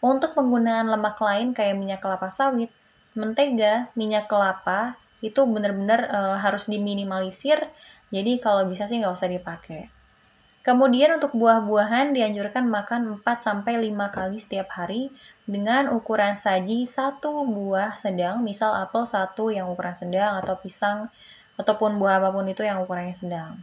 Untuk 0.00 0.32
penggunaan 0.32 0.88
lemak 0.88 1.20
lain 1.20 1.52
kayak 1.52 1.76
minyak 1.76 2.00
kelapa 2.00 2.32
sawit, 2.32 2.72
mentega, 3.12 3.92
minyak 3.92 4.24
kelapa 4.24 4.96
itu 5.20 5.44
benar-benar 5.44 6.00
e, 6.08 6.20
harus 6.40 6.64
diminimalisir. 6.64 7.60
Jadi 8.08 8.40
kalau 8.40 8.64
bisa 8.72 8.88
sih 8.88 8.96
nggak 9.04 9.12
usah 9.12 9.28
dipakai. 9.28 9.92
Kemudian 10.64 11.20
untuk 11.20 11.36
buah-buahan 11.36 12.16
dianjurkan 12.16 12.64
makan 12.64 13.20
4 13.20 13.44
sampai 13.44 13.84
5 13.84 14.16
kali 14.16 14.36
setiap 14.40 14.72
hari 14.72 15.12
dengan 15.44 15.92
ukuran 15.92 16.40
saji 16.40 16.88
satu 16.88 17.44
buah 17.44 18.00
sedang, 18.00 18.40
misal 18.40 18.72
apel 18.80 19.04
satu 19.04 19.52
yang 19.52 19.68
ukuran 19.68 19.92
sedang 19.92 20.40
atau 20.40 20.56
pisang 20.56 21.12
ataupun 21.60 22.00
buah 22.00 22.16
apa 22.16 22.32
pun 22.32 22.48
itu 22.48 22.64
yang 22.64 22.80
ukurannya 22.80 23.16
sedang. 23.16 23.60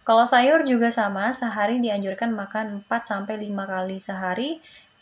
Kalau 0.00 0.24
sayur 0.24 0.64
juga 0.64 0.88
sama, 0.88 1.30
sehari 1.36 1.76
dianjurkan 1.78 2.32
makan 2.32 2.82
4 2.88 3.04
sampai 3.04 3.36
5 3.36 3.68
kali 3.68 3.96
sehari 4.00 4.50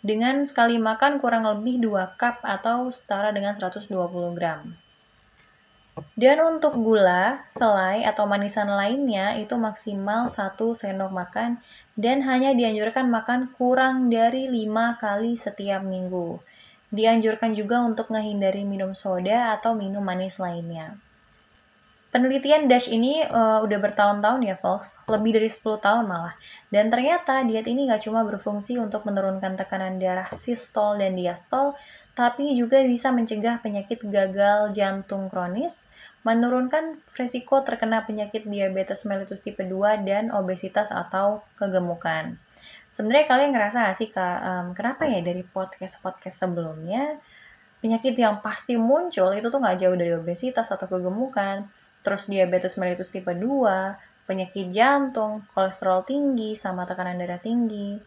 dengan 0.03 0.47
sekali 0.47 0.79
makan 0.79 1.23
kurang 1.23 1.47
lebih 1.47 1.79
2 1.83 2.19
cup 2.19 2.43
atau 2.43 2.91
setara 2.91 3.31
dengan 3.31 3.55
120 3.59 3.91
gram. 4.35 4.75
Dan 6.15 6.39
untuk 6.39 6.79
gula, 6.79 7.43
selai, 7.51 8.07
atau 8.07 8.23
manisan 8.27 8.71
lainnya 8.71 9.35
itu 9.39 9.59
maksimal 9.59 10.31
1 10.31 10.55
sendok 10.79 11.11
makan 11.11 11.59
dan 11.99 12.23
hanya 12.23 12.55
dianjurkan 12.55 13.11
makan 13.11 13.51
kurang 13.59 14.07
dari 14.07 14.47
5 14.47 14.99
kali 15.03 15.43
setiap 15.43 15.83
minggu. 15.83 16.39
Dianjurkan 16.95 17.53
juga 17.59 17.83
untuk 17.83 18.15
menghindari 18.15 18.63
minum 18.63 18.95
soda 18.95 19.59
atau 19.59 19.75
minum 19.75 20.01
manis 20.03 20.39
lainnya. 20.39 20.95
Penelitian 22.09 22.73
DASH 22.73 22.89
ini 22.89 23.21
uh, 23.21 23.61
udah 23.61 23.79
bertahun-tahun 23.85 24.41
ya, 24.41 24.57
folks, 24.57 24.97
lebih 25.13 25.37
dari 25.37 25.53
10 25.53 25.61
tahun 25.77 26.09
malah. 26.09 26.33
Dan 26.73 26.89
ternyata 26.89 27.45
diet 27.45 27.69
ini 27.69 27.85
nggak 27.85 28.09
cuma 28.09 28.25
berfungsi 28.25 28.81
untuk 28.81 29.05
menurunkan 29.05 29.61
tekanan 29.61 30.01
darah 30.01 30.25
sistol 30.41 30.97
dan 30.97 31.13
diastol, 31.21 31.77
tapi 32.17 32.57
juga 32.57 32.81
bisa 32.81 33.13
mencegah 33.13 33.61
penyakit 33.61 34.01
gagal 34.09 34.73
jantung 34.73 35.29
kronis, 35.29 35.77
menurunkan 36.25 36.97
resiko 37.13 37.61
terkena 37.61 38.01
penyakit 38.09 38.49
diabetes 38.49 39.05
mellitus 39.05 39.45
tipe 39.45 39.61
2 39.61 40.01
dan 40.09 40.33
obesitas 40.33 40.89
atau 40.89 41.45
kegemukan. 41.61 42.41
Sebenarnya 42.97 43.29
kalian 43.29 43.53
ngerasa 43.53 43.77
gak 43.85 43.99
sih, 44.01 44.09
Kak, 44.09 44.39
um, 44.49 44.67
kenapa 44.73 45.05
ya 45.05 45.21
dari 45.21 45.45
podcast-podcast 45.45 46.41
sebelumnya, 46.41 47.21
penyakit 47.85 48.17
yang 48.17 48.41
pasti 48.41 48.75
muncul 48.75 49.31
itu 49.37 49.47
tuh 49.47 49.61
nggak 49.63 49.79
jauh 49.79 49.95
dari 49.95 50.17
obesitas 50.17 50.67
atau 50.67 50.89
kegemukan 50.91 51.69
terus 52.09 52.25
diabetes 52.25 52.81
mellitus 52.81 53.13
tipe 53.13 53.29
2, 53.29 54.25
penyakit 54.25 54.73
jantung, 54.73 55.45
kolesterol 55.53 56.09
tinggi, 56.09 56.57
sama 56.57 56.89
tekanan 56.89 57.21
darah 57.21 57.37
tinggi. 57.37 58.01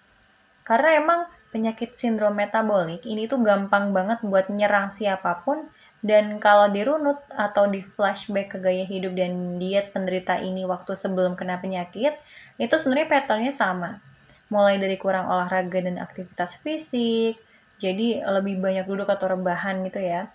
Karena 0.66 0.98
emang 0.98 1.22
penyakit 1.54 2.02
sindrom 2.02 2.34
metabolik 2.34 3.06
ini 3.06 3.30
tuh 3.30 3.38
gampang 3.46 3.94
banget 3.94 4.26
buat 4.26 4.50
nyerang 4.50 4.90
siapa 4.98 5.46
pun 5.46 5.70
dan 6.02 6.42
kalau 6.42 6.74
dirunut 6.74 7.22
atau 7.30 7.70
di 7.70 7.86
flashback 7.86 8.58
ke 8.58 8.58
gaya 8.58 8.90
hidup 8.90 9.14
dan 9.14 9.62
diet 9.62 9.94
penderita 9.94 10.42
ini 10.42 10.66
waktu 10.66 10.98
sebelum 10.98 11.38
kena 11.38 11.62
penyakit, 11.62 12.18
itu 12.58 12.74
sebenarnya 12.74 13.22
patternnya 13.22 13.54
sama. 13.54 14.02
Mulai 14.50 14.82
dari 14.82 14.98
kurang 14.98 15.30
olahraga 15.30 15.78
dan 15.78 16.02
aktivitas 16.02 16.58
fisik, 16.66 17.38
jadi 17.78 18.26
lebih 18.26 18.58
banyak 18.58 18.90
duduk 18.90 19.14
atau 19.14 19.30
rebahan 19.30 19.86
gitu 19.86 20.02
ya. 20.02 20.26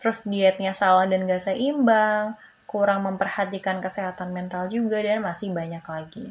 Terus 0.00 0.24
dietnya 0.24 0.72
salah 0.72 1.04
dan 1.04 1.28
gak 1.28 1.44
seimbang, 1.44 2.32
kurang 2.70 3.02
memperhatikan 3.02 3.82
kesehatan 3.82 4.30
mental 4.30 4.70
juga, 4.70 5.02
dan 5.02 5.26
masih 5.26 5.50
banyak 5.50 5.82
lagi. 5.82 6.30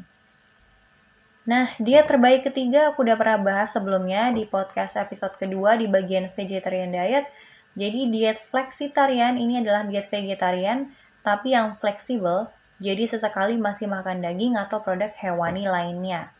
Nah, 1.44 1.72
diet 1.76 2.08
terbaik 2.08 2.48
ketiga 2.48 2.92
aku 2.92 3.04
udah 3.04 3.16
pernah 3.20 3.40
bahas 3.40 3.68
sebelumnya 3.76 4.32
di 4.32 4.48
podcast 4.48 4.96
episode 4.96 5.36
kedua 5.36 5.76
di 5.76 5.84
bagian 5.84 6.32
vegetarian 6.32 6.88
diet. 6.88 7.28
Jadi 7.76 8.08
diet 8.08 8.40
flexitarian 8.48 9.36
ini 9.36 9.60
adalah 9.60 9.84
diet 9.84 10.08
vegetarian 10.08 10.88
tapi 11.20 11.52
yang 11.52 11.76
fleksibel, 11.76 12.48
jadi 12.80 13.04
sesekali 13.04 13.60
masih 13.60 13.88
makan 13.92 14.24
daging 14.24 14.56
atau 14.56 14.80
produk 14.80 15.12
hewani 15.20 15.68
lainnya. 15.68 16.32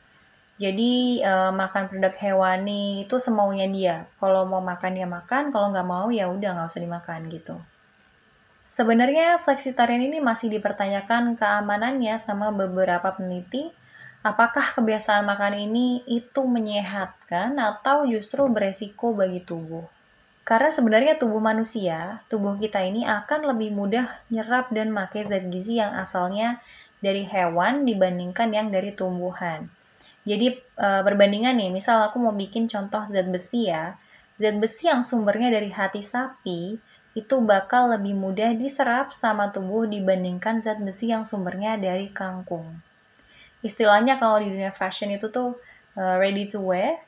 Jadi 0.60 1.20
e, 1.20 1.32
makan 1.52 1.88
produk 1.88 2.14
hewani 2.20 3.04
itu 3.04 3.16
semaunya 3.20 3.68
dia. 3.68 3.96
Kalau 4.20 4.44
mau 4.48 4.60
makan 4.60 4.96
ya 4.96 5.08
makan, 5.08 5.52
kalau 5.52 5.72
nggak 5.72 5.88
mau 5.88 6.08
ya 6.08 6.28
udah 6.28 6.50
nggak 6.56 6.68
usah 6.72 6.84
dimakan 6.84 7.28
gitu. 7.32 7.56
Sebenarnya 8.80 9.44
flexitarian 9.44 10.08
ini 10.08 10.24
masih 10.24 10.48
dipertanyakan 10.48 11.36
keamanannya 11.36 12.16
sama 12.24 12.48
beberapa 12.48 13.12
peneliti. 13.12 13.68
Apakah 14.24 14.72
kebiasaan 14.72 15.28
makan 15.28 15.68
ini 15.68 16.00
itu 16.08 16.40
menyehatkan 16.48 17.60
atau 17.60 18.08
justru 18.08 18.48
beresiko 18.48 19.12
bagi 19.12 19.44
tubuh? 19.44 19.84
Karena 20.48 20.72
sebenarnya 20.72 21.20
tubuh 21.20 21.44
manusia, 21.44 22.24
tubuh 22.32 22.56
kita 22.56 22.80
ini 22.80 23.04
akan 23.04 23.52
lebih 23.52 23.68
mudah 23.76 24.08
nyerap 24.32 24.72
dan 24.72 24.96
makai 24.96 25.28
zat 25.28 25.52
gizi 25.52 25.76
yang 25.76 25.92
asalnya 26.00 26.64
dari 27.04 27.28
hewan 27.28 27.84
dibandingkan 27.84 28.48
yang 28.48 28.72
dari 28.72 28.96
tumbuhan. 28.96 29.68
Jadi 30.24 30.56
e, 30.56 30.88
perbandingan 31.04 31.52
nih, 31.52 31.68
misal 31.68 32.08
aku 32.08 32.16
mau 32.16 32.32
bikin 32.32 32.64
contoh 32.64 33.04
zat 33.12 33.28
besi 33.28 33.68
ya. 33.68 34.00
Zat 34.40 34.56
besi 34.56 34.88
yang 34.88 35.04
sumbernya 35.04 35.52
dari 35.52 35.68
hati 35.68 36.00
sapi 36.00 36.80
itu 37.18 37.42
bakal 37.42 37.90
lebih 37.90 38.14
mudah 38.14 38.54
diserap 38.54 39.10
sama 39.18 39.50
tubuh 39.50 39.86
dibandingkan 39.90 40.62
zat 40.62 40.78
besi 40.78 41.10
yang 41.10 41.26
sumbernya 41.26 41.74
dari 41.74 42.06
kangkung. 42.14 42.78
Istilahnya 43.66 44.16
kalau 44.16 44.38
di 44.38 44.48
dunia 44.48 44.70
fashion 44.70 45.10
itu 45.10 45.26
tuh 45.28 45.58
e, 45.98 46.02
ready 46.22 46.46
to 46.46 46.62
wear 46.62 47.02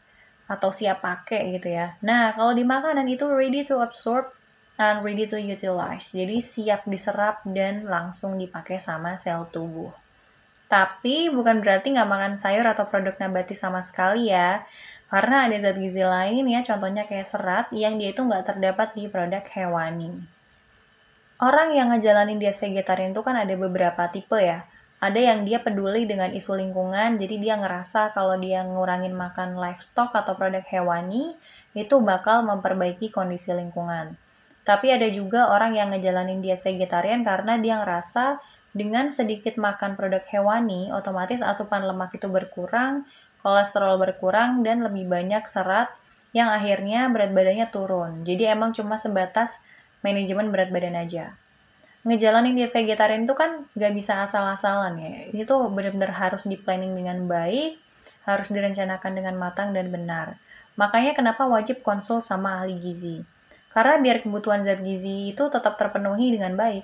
atau 0.50 0.74
siap 0.74 1.00
pakai 1.00 1.54
gitu 1.56 1.70
ya. 1.70 1.94
Nah, 2.02 2.34
kalau 2.34 2.52
di 2.52 2.66
makanan 2.66 3.06
itu 3.08 3.24
ready 3.30 3.62
to 3.62 3.78
absorb 3.78 4.34
and 4.76 5.06
ready 5.06 5.24
to 5.30 5.38
utilize. 5.38 6.10
Jadi 6.10 6.42
siap 6.42 6.84
diserap 6.84 7.46
dan 7.46 7.86
langsung 7.86 8.36
dipakai 8.36 8.82
sama 8.82 9.16
sel 9.16 9.46
tubuh. 9.54 9.94
Tapi 10.66 11.28
bukan 11.28 11.60
berarti 11.60 11.92
nggak 11.92 12.10
makan 12.10 12.34
sayur 12.40 12.64
atau 12.64 12.88
produk 12.88 13.12
nabati 13.20 13.52
sama 13.54 13.84
sekali 13.84 14.32
ya. 14.32 14.64
Karena 15.12 15.44
ada 15.44 15.60
zat 15.60 15.76
gizi 15.76 16.00
lain 16.00 16.48
ya, 16.48 16.64
contohnya 16.64 17.04
kayak 17.04 17.28
serat 17.28 17.68
yang 17.76 18.00
dia 18.00 18.16
itu 18.16 18.24
nggak 18.24 18.48
terdapat 18.48 18.96
di 18.96 19.12
produk 19.12 19.44
hewani. 19.44 20.24
Orang 21.36 21.76
yang 21.76 21.92
ngejalanin 21.92 22.40
diet 22.40 22.56
vegetarian 22.56 23.12
itu 23.12 23.20
kan 23.20 23.36
ada 23.36 23.52
beberapa 23.52 24.08
tipe 24.08 24.40
ya. 24.40 24.64
Ada 25.04 25.20
yang 25.20 25.44
dia 25.44 25.60
peduli 25.60 26.08
dengan 26.08 26.32
isu 26.32 26.56
lingkungan, 26.56 27.20
jadi 27.20 27.36
dia 27.36 27.54
ngerasa 27.60 28.16
kalau 28.16 28.40
dia 28.40 28.64
ngurangin 28.64 29.12
makan 29.12 29.60
livestock 29.60 30.16
atau 30.16 30.32
produk 30.32 30.64
hewani, 30.64 31.36
itu 31.76 32.00
bakal 32.00 32.40
memperbaiki 32.48 33.12
kondisi 33.12 33.52
lingkungan. 33.52 34.16
Tapi 34.64 34.96
ada 34.96 35.10
juga 35.12 35.52
orang 35.52 35.76
yang 35.76 35.92
ngejalanin 35.92 36.40
diet 36.40 36.64
vegetarian 36.64 37.20
karena 37.20 37.60
dia 37.60 37.84
ngerasa 37.84 38.40
dengan 38.72 39.12
sedikit 39.12 39.60
makan 39.60 39.98
produk 39.98 40.24
hewani, 40.32 40.88
otomatis 40.94 41.44
asupan 41.44 41.84
lemak 41.84 42.16
itu 42.16 42.30
berkurang, 42.30 43.04
kolesterol 43.42 43.98
berkurang, 43.98 44.62
dan 44.62 44.80
lebih 44.86 45.10
banyak 45.10 45.44
serat 45.50 45.92
yang 46.32 46.48
akhirnya 46.48 47.12
berat 47.12 47.36
badannya 47.36 47.68
turun. 47.68 48.24
Jadi 48.24 48.48
emang 48.48 48.72
cuma 48.72 48.96
sebatas 48.96 49.52
manajemen 50.00 50.48
berat 50.48 50.72
badan 50.72 50.96
aja. 50.96 51.36
Ngejalanin 52.02 52.58
diet 52.58 52.74
vegetarian 52.74 53.28
itu 53.28 53.34
kan 53.38 53.62
gak 53.78 53.94
bisa 53.94 54.26
asal-asalan 54.26 54.98
ya. 54.98 55.30
Ini 55.30 55.46
tuh 55.46 55.70
benar-benar 55.70 56.10
harus 56.10 56.42
di 56.42 56.58
planning 56.58 56.98
dengan 56.98 57.30
baik, 57.30 57.78
harus 58.26 58.48
direncanakan 58.50 59.12
dengan 59.14 59.38
matang 59.38 59.70
dan 59.70 59.92
benar. 59.94 60.34
Makanya 60.74 61.14
kenapa 61.14 61.46
wajib 61.46 61.84
konsul 61.86 62.18
sama 62.24 62.64
ahli 62.64 62.74
gizi. 62.80 63.22
Karena 63.70 64.02
biar 64.02 64.24
kebutuhan 64.24 64.66
zat 64.66 64.82
gizi 64.82 65.30
itu 65.30 65.44
tetap 65.46 65.78
terpenuhi 65.78 66.34
dengan 66.34 66.58
baik. 66.58 66.82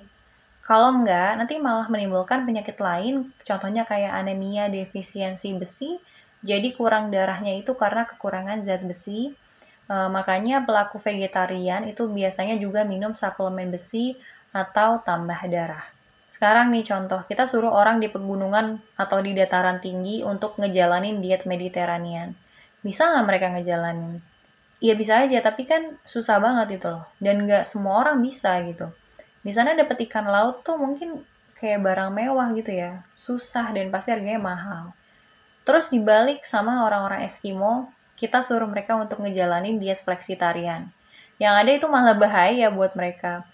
Kalau 0.63 0.93
enggak, 0.93 1.33
nanti 1.41 1.57
malah 1.57 1.89
menimbulkan 1.89 2.45
penyakit 2.45 2.77
lain, 2.77 3.33
contohnya 3.41 3.89
kayak 3.89 4.13
anemia 4.13 4.69
defisiensi 4.69 5.49
besi, 5.57 5.97
jadi 6.45 6.69
kurang 6.75 7.11
darahnya 7.11 7.59
itu 7.59 7.75
karena 7.75 8.07
kekurangan 8.07 8.63
zat 8.63 8.83
besi. 8.85 9.33
E, 9.89 9.95
makanya 10.11 10.63
pelaku 10.63 11.01
vegetarian 11.01 11.87
itu 11.89 12.07
biasanya 12.07 12.55
juga 12.61 12.85
minum 12.87 13.17
suplemen 13.17 13.73
besi 13.73 14.15
atau 14.55 15.03
tambah 15.03 15.39
darah. 15.51 15.85
Sekarang 16.33 16.71
nih 16.71 16.87
contoh, 16.87 17.27
kita 17.27 17.45
suruh 17.51 17.73
orang 17.73 17.99
di 17.99 18.07
pegunungan 18.07 18.79
atau 18.95 19.19
di 19.19 19.35
dataran 19.35 19.83
tinggi 19.83 20.23
untuk 20.23 20.55
ngejalanin 20.55 21.19
diet 21.19 21.43
Mediterranean. 21.43 22.31
Bisa 22.79 23.11
nggak 23.11 23.25
mereka 23.27 23.47
ngejalanin? 23.53 24.23
Iya 24.79 24.93
bisa 24.95 25.13
aja, 25.27 25.43
tapi 25.43 25.67
kan 25.67 25.99
susah 26.07 26.39
banget 26.39 26.79
itu 26.79 26.87
loh. 26.87 27.03
Dan 27.19 27.43
nggak 27.43 27.67
semua 27.67 27.99
orang 28.07 28.23
bisa 28.23 28.55
gitu 28.63 28.87
di 29.39 29.51
sana 29.55 29.71
dapat 29.75 30.03
ikan 30.07 30.27
laut 30.27 30.67
tuh 30.67 30.75
mungkin 30.75 31.23
kayak 31.55 31.79
barang 31.79 32.11
mewah 32.11 32.51
gitu 32.59 32.75
ya 32.75 33.03
susah 33.15 33.71
dan 33.71 33.87
pasti 33.87 34.11
harganya 34.11 34.39
mahal 34.39 34.91
terus 35.69 35.93
dibalik 35.93 36.41
sama 36.49 36.89
orang-orang 36.89 37.29
Eskimo 37.29 37.93
kita 38.17 38.41
suruh 38.41 38.65
mereka 38.65 38.97
untuk 38.97 39.21
ngejalanin 39.21 39.77
diet 39.77 40.01
fleksitarian 40.01 40.89
yang 41.37 41.53
ada 41.53 41.69
itu 41.69 41.85
malah 41.85 42.17
bahaya 42.17 42.73
buat 42.73 42.97
mereka 42.97 43.45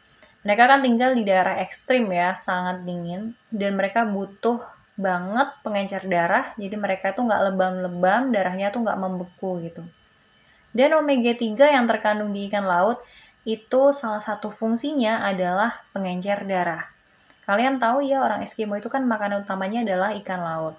mereka 0.48 0.72
kan 0.72 0.80
tinggal 0.80 1.12
di 1.12 1.28
daerah 1.28 1.60
ekstrim 1.60 2.08
ya 2.08 2.40
sangat 2.40 2.88
dingin 2.88 3.36
dan 3.52 3.76
mereka 3.76 4.08
butuh 4.08 4.64
banget 4.96 5.52
pengencer 5.60 6.08
darah 6.08 6.56
jadi 6.56 6.80
mereka 6.80 7.12
tuh 7.12 7.28
nggak 7.28 7.52
lebam-lebam 7.52 8.32
darahnya 8.32 8.72
tuh 8.72 8.88
nggak 8.88 8.96
membeku 8.96 9.60
gitu 9.68 9.84
dan 10.72 10.96
omega 10.96 11.36
3 11.36 11.52
yang 11.52 11.84
terkandung 11.84 12.32
di 12.32 12.48
ikan 12.48 12.64
laut 12.64 13.04
itu 13.46 13.94
salah 13.94 14.26
satu 14.26 14.50
fungsinya 14.50 15.22
adalah 15.22 15.86
pengencer 15.94 16.50
darah. 16.50 16.90
Kalian 17.46 17.78
tahu 17.78 18.02
ya 18.02 18.26
orang 18.26 18.42
Eskimo 18.42 18.74
itu 18.74 18.90
kan 18.90 19.06
makanan 19.06 19.46
utamanya 19.46 19.86
adalah 19.86 20.18
ikan 20.18 20.42
laut. 20.42 20.76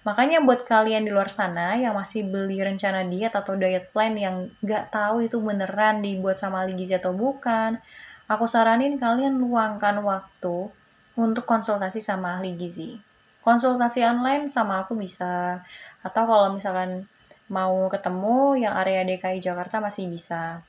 Makanya 0.00 0.40
buat 0.40 0.64
kalian 0.64 1.04
di 1.04 1.12
luar 1.12 1.28
sana 1.28 1.76
yang 1.76 1.92
masih 1.92 2.24
beli 2.24 2.56
rencana 2.64 3.04
diet 3.04 3.36
atau 3.36 3.52
diet 3.52 3.92
plan 3.92 4.16
yang 4.16 4.48
nggak 4.64 4.88
tahu 4.88 5.28
itu 5.28 5.36
beneran 5.36 6.00
dibuat 6.00 6.40
sama 6.40 6.64
ahli 6.64 6.72
gizi 6.80 6.96
atau 6.96 7.12
bukan, 7.12 7.76
aku 8.24 8.48
saranin 8.48 8.96
kalian 8.96 9.36
luangkan 9.36 10.00
waktu 10.00 10.72
untuk 11.20 11.44
konsultasi 11.44 12.00
sama 12.00 12.40
ahli 12.40 12.56
gizi. 12.56 12.96
Konsultasi 13.44 14.00
online 14.00 14.48
sama 14.48 14.84
aku 14.88 14.96
bisa, 14.96 15.60
atau 16.00 16.22
kalau 16.24 16.56
misalkan 16.56 17.04
mau 17.52 17.92
ketemu 17.92 18.64
yang 18.64 18.72
area 18.72 19.04
DKI 19.04 19.44
Jakarta 19.44 19.84
masih 19.84 20.08
bisa. 20.08 20.64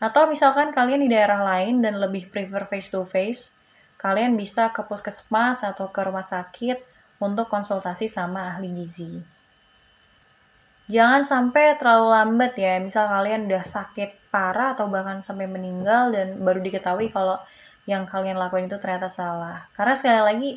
Atau 0.00 0.24
misalkan 0.32 0.72
kalian 0.72 1.04
di 1.04 1.12
daerah 1.12 1.44
lain 1.44 1.84
dan 1.84 2.00
lebih 2.00 2.32
prefer 2.32 2.64
face 2.64 2.88
to 2.88 3.04
face, 3.04 3.52
kalian 4.00 4.40
bisa 4.40 4.72
ke 4.72 4.80
puskesmas 4.88 5.60
atau 5.60 5.92
ke 5.92 6.00
rumah 6.00 6.24
sakit 6.24 6.80
untuk 7.20 7.46
konsultasi 7.52 8.08
sama 8.08 8.56
ahli 8.56 8.68
gizi. 8.72 9.20
Jangan 10.90 11.22
sampai 11.22 11.78
terlalu 11.78 12.10
lambat 12.10 12.58
ya, 12.58 12.82
misal 12.82 13.06
kalian 13.06 13.46
udah 13.46 13.62
sakit 13.62 14.32
parah 14.34 14.74
atau 14.74 14.90
bahkan 14.90 15.22
sampai 15.22 15.46
meninggal 15.46 16.10
dan 16.10 16.42
baru 16.42 16.58
diketahui 16.58 17.14
kalau 17.14 17.38
yang 17.86 18.10
kalian 18.10 18.34
lakuin 18.34 18.66
itu 18.66 18.74
ternyata 18.82 19.06
salah. 19.06 19.70
Karena 19.78 19.94
sekali 19.94 20.18
lagi, 20.18 20.50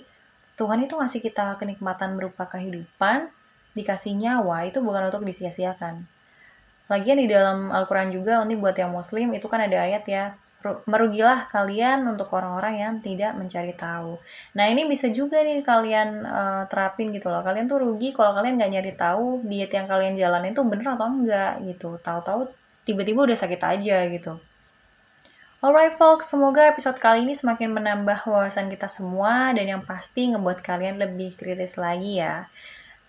Tuhan 0.58 0.90
itu 0.90 0.98
ngasih 0.98 1.22
kita 1.22 1.62
kenikmatan 1.62 2.18
berupa 2.18 2.50
kehidupan, 2.50 3.30
dikasih 3.78 4.18
nyawa, 4.18 4.66
itu 4.66 4.82
bukan 4.82 5.14
untuk 5.14 5.22
disia-siakan. 5.22 6.02
Lagian 6.90 7.18
di 7.22 7.30
dalam 7.30 7.70
Al-Quran 7.70 8.10
juga, 8.10 8.42
ini 8.42 8.58
buat 8.58 8.74
yang 8.74 8.90
muslim, 8.90 9.38
itu 9.38 9.46
kan 9.46 9.62
ada 9.62 9.86
ayat 9.86 10.04
ya, 10.10 10.34
merugilah 10.88 11.52
kalian 11.52 12.08
untuk 12.08 12.32
orang-orang 12.32 12.80
yang 12.80 12.94
tidak 13.04 13.36
mencari 13.36 13.76
tahu. 13.76 14.16
Nah 14.56 14.66
ini 14.72 14.88
bisa 14.88 15.12
juga 15.12 15.44
nih 15.44 15.60
kalian 15.62 16.10
uh, 16.24 16.64
terapin 16.72 17.12
gitu 17.12 17.28
loh. 17.28 17.44
Kalian 17.44 17.68
tuh 17.68 17.84
rugi 17.84 18.16
kalau 18.16 18.32
kalian 18.32 18.56
nggak 18.56 18.72
nyari 18.72 18.94
tahu 18.96 19.44
diet 19.44 19.72
yang 19.76 19.88
kalian 19.92 20.16
jalanin 20.16 20.56
tuh 20.56 20.64
bener 20.64 20.96
atau 20.96 21.08
enggak 21.08 21.60
gitu. 21.68 22.00
Tahu-tahu 22.00 22.48
tiba-tiba 22.88 23.28
udah 23.28 23.38
sakit 23.40 23.62
aja 23.62 23.98
gitu. 24.08 24.40
Alright 25.64 25.96
folks, 25.96 26.28
semoga 26.28 26.68
episode 26.68 27.00
kali 27.00 27.24
ini 27.24 27.40
semakin 27.40 27.72
menambah 27.72 28.28
wawasan 28.28 28.68
kita 28.68 28.92
semua 28.92 29.56
dan 29.56 29.64
yang 29.64 29.84
pasti 29.88 30.28
ngebuat 30.28 30.60
kalian 30.60 31.00
lebih 31.00 31.40
kritis 31.40 31.80
lagi 31.80 32.20
ya. 32.20 32.52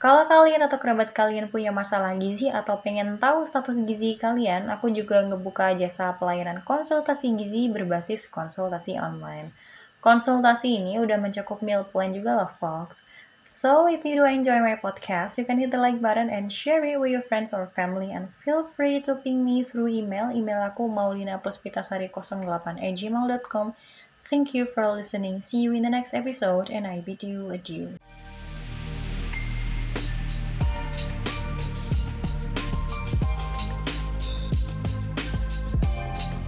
Kalau 0.05 0.29
kalian 0.29 0.61
atau 0.61 0.77
kerabat 0.77 1.17
kalian 1.17 1.49
punya 1.49 1.73
masalah 1.73 2.13
gizi 2.21 2.53
atau 2.53 2.77
pengen 2.85 3.17
tahu 3.17 3.49
status 3.49 3.73
gizi 3.89 4.21
kalian, 4.21 4.69
aku 4.69 4.93
juga 4.93 5.25
ngebuka 5.25 5.73
jasa 5.81 6.13
pelayanan 6.21 6.61
konsultasi 6.61 7.33
gizi 7.33 7.73
berbasis 7.73 8.29
konsultasi 8.29 9.01
online. 9.01 9.57
Konsultasi 10.05 10.77
ini 10.77 11.01
udah 11.01 11.17
mencakup 11.17 11.65
meal 11.65 11.89
plan 11.89 12.13
juga 12.13 12.37
loh, 12.37 12.53
folks. 12.61 13.01
So, 13.49 13.89
if 13.89 14.05
you 14.05 14.21
do 14.21 14.29
enjoy 14.29 14.61
my 14.61 14.77
podcast, 14.77 15.41
you 15.41 15.49
can 15.49 15.57
hit 15.57 15.73
the 15.73 15.81
like 15.81 16.05
button 16.05 16.29
and 16.29 16.53
share 16.53 16.85
it 16.85 17.01
with 17.01 17.09
your 17.09 17.25
friends 17.25 17.57
or 17.57 17.73
family 17.73 18.13
and 18.13 18.29
feel 18.45 18.69
free 18.77 19.01
to 19.09 19.17
ping 19.25 19.41
me 19.41 19.65
through 19.65 19.89
email. 19.89 20.29
Email 20.29 20.69
aku 20.69 20.85
maulinapuspitasari08 20.85 22.77
at 22.77 22.93
gmail.com. 22.93 23.73
Thank 24.29 24.53
you 24.53 24.69
for 24.69 24.85
listening. 24.93 25.41
See 25.49 25.65
you 25.65 25.73
in 25.73 25.89
the 25.89 25.93
next 25.97 26.13
episode 26.13 26.69
and 26.69 26.85
I 26.85 27.01
bid 27.01 27.25
you 27.25 27.49
adieu. 27.49 27.97